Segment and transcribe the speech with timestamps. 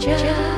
[0.00, 0.53] Just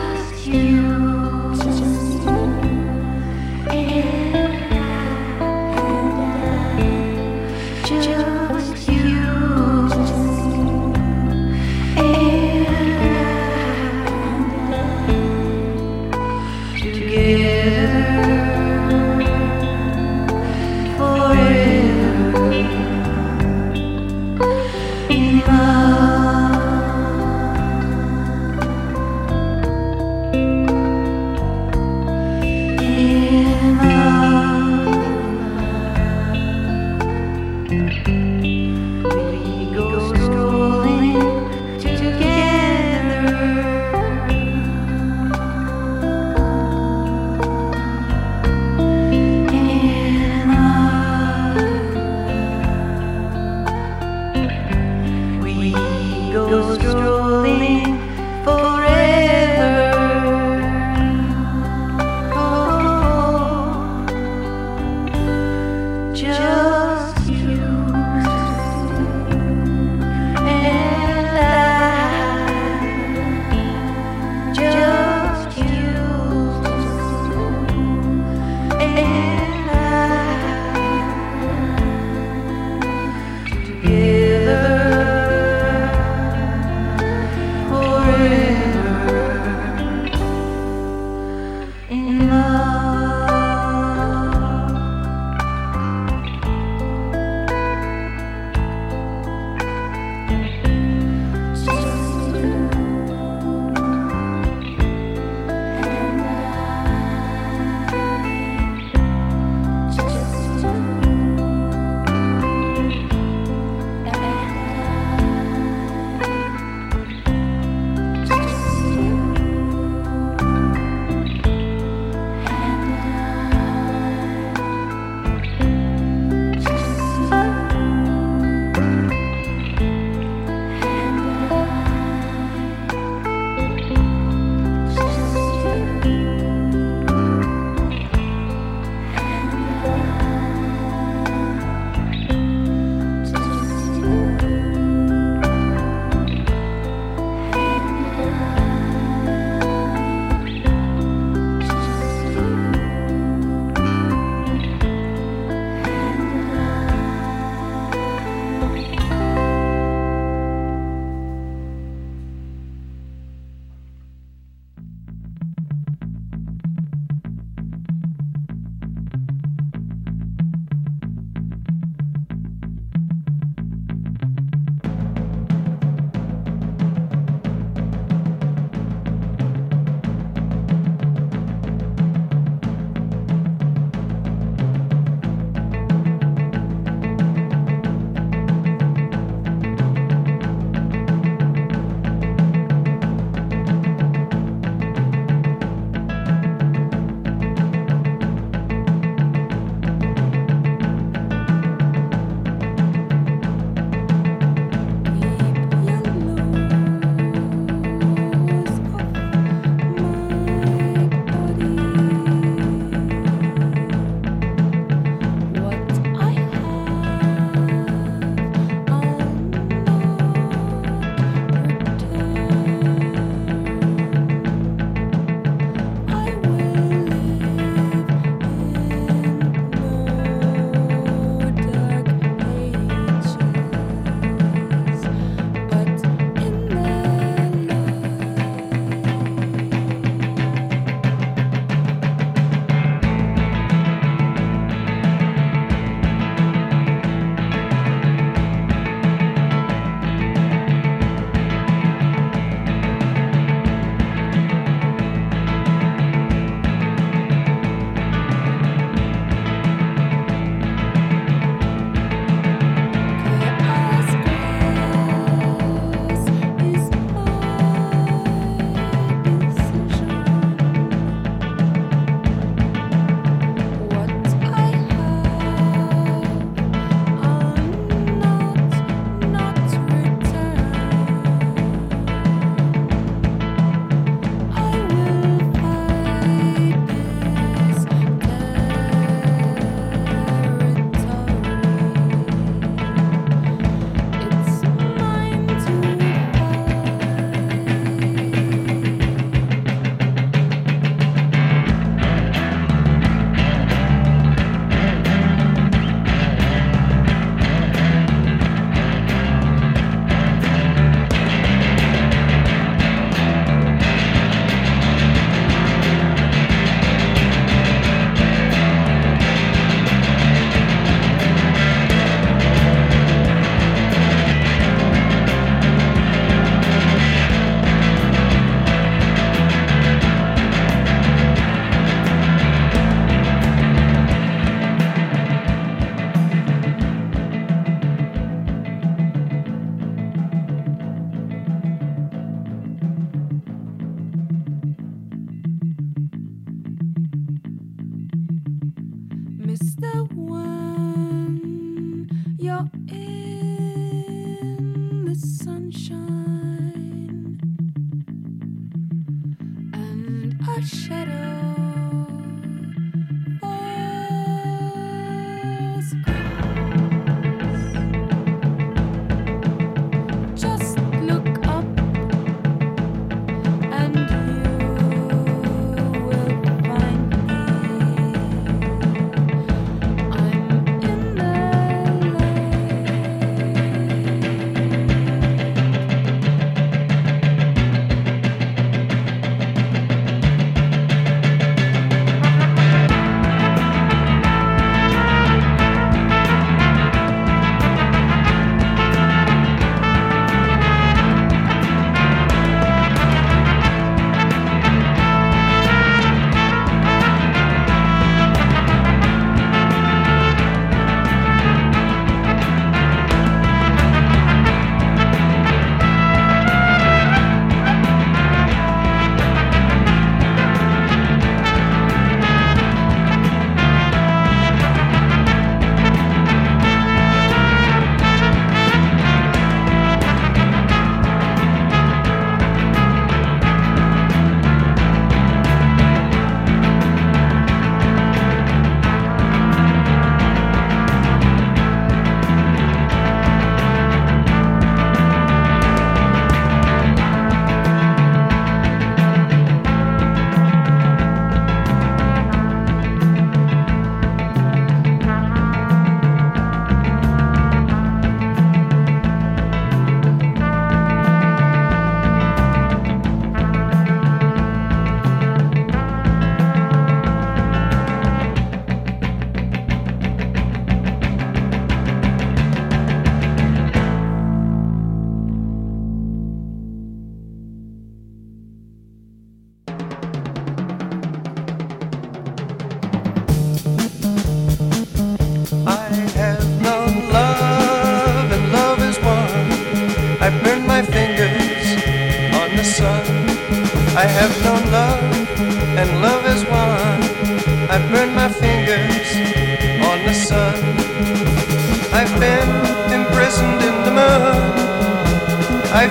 [56.44, 57.15] together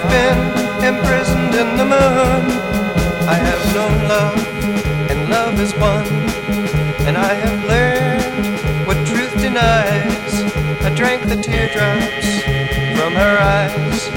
[0.09, 0.39] been
[0.83, 2.41] imprisoned in the moon.
[3.27, 4.38] I have known love,
[5.09, 6.05] and love is one.
[7.07, 10.33] And I have learned what truth denies.
[10.83, 12.27] I drank the teardrops
[12.97, 14.09] from her eyes.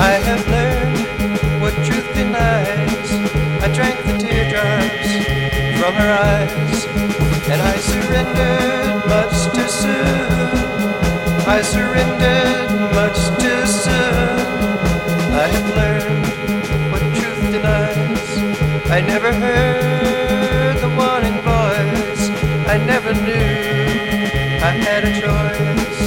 [0.00, 3.08] I have learned what truth denies.
[3.62, 5.10] I drank the teardrops
[5.80, 6.86] from her eyes.
[7.50, 10.42] And I surrendered much too soon.
[11.46, 12.61] I surrendered
[18.92, 22.28] I never heard the warning voice.
[22.68, 26.00] I never knew I had a choice.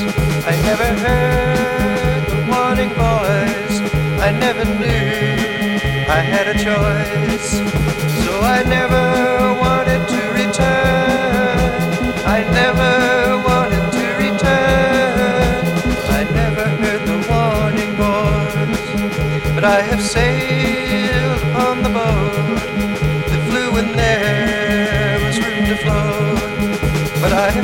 [0.45, 3.77] I never heard the warning voice.
[4.21, 7.49] I never knew I had a choice.
[8.23, 9.14] So I never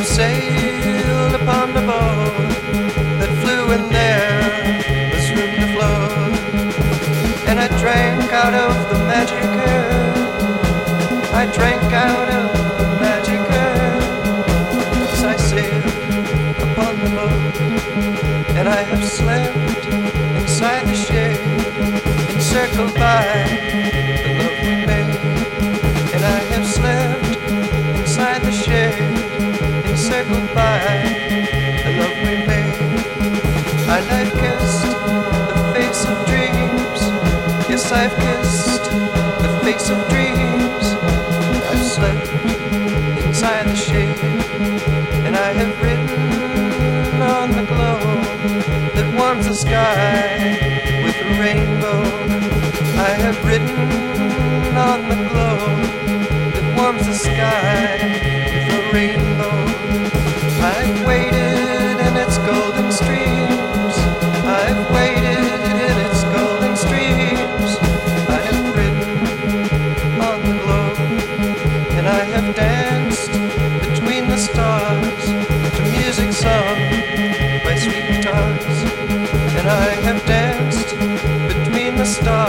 [0.01, 2.33] I sailed upon the boat
[3.19, 6.33] that flew in there was room to float.
[7.47, 10.15] And I drank out of the magic urn.
[11.35, 14.01] I drank out of the magic urn
[15.13, 15.85] as I sailed
[16.71, 18.57] upon the boat.
[18.57, 19.85] And I have slept
[20.41, 21.37] inside the shade,
[22.33, 24.00] encircled by
[34.09, 37.01] I've kissed the face of dreams.
[37.69, 38.83] Yes, I've kissed
[39.43, 40.85] the face of dreams.
[41.71, 42.27] I've slept
[43.25, 44.17] inside the shade,
[45.25, 47.99] and I have written on the glow
[48.95, 50.57] that warms the sky
[51.03, 52.01] with a rainbow.
[52.99, 55.57] I have written on the glow
[56.53, 57.97] that warms the sky
[58.55, 59.30] with a rainbow.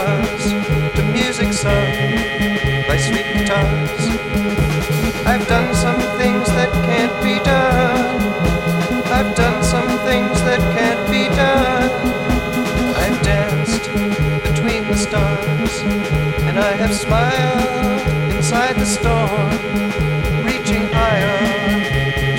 [0.03, 0.43] stars,
[0.97, 1.91] the music sung
[2.87, 4.01] by sweet guitars.
[5.25, 8.21] I've done some things that can't be done.
[9.17, 11.91] I've done some things that can't be done.
[13.03, 13.85] I've danced
[14.47, 15.73] between the stars,
[16.47, 18.01] and I have smiled
[18.35, 19.51] inside the storm,
[20.49, 21.39] reaching higher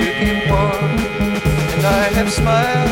[0.01, 0.99] to keep warm.
[1.77, 2.84] And I have smiled.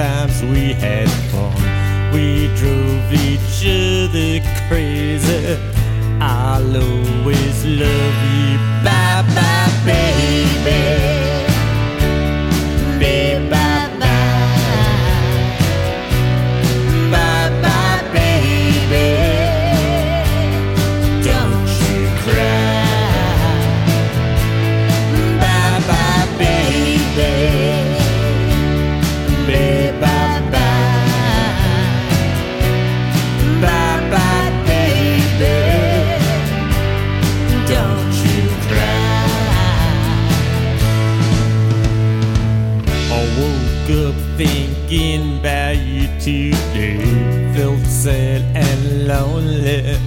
[0.00, 1.54] times we had fun.
[2.14, 5.58] We drove each other crazy.
[6.22, 8.56] I'll always love you.
[8.82, 11.09] Bye bye, baby.
[49.20, 49.98] lonely.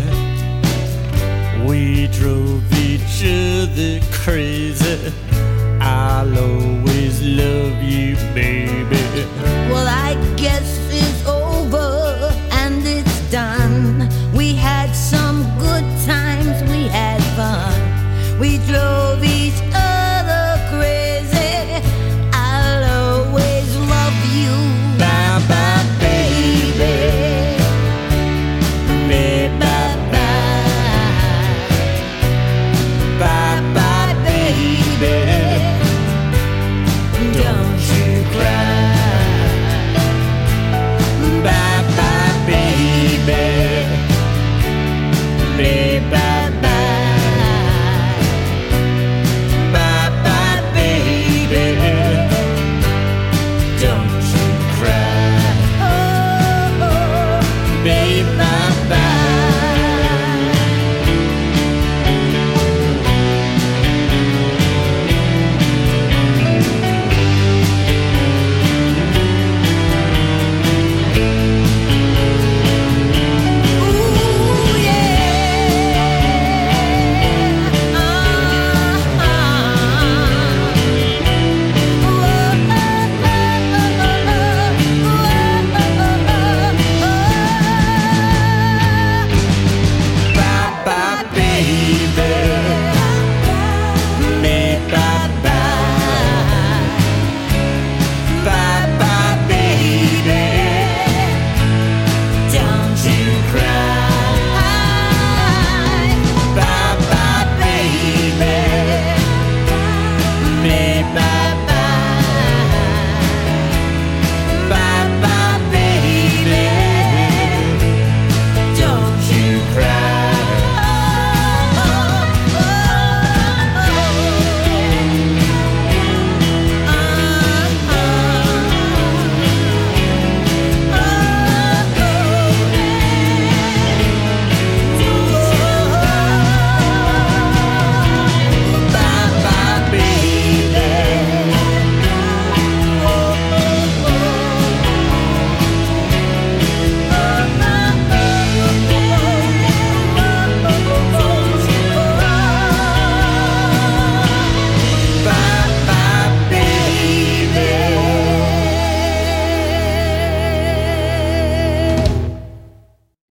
[1.67, 5.13] We drove each other crazy.
[5.79, 9.02] I'll always love you, baby.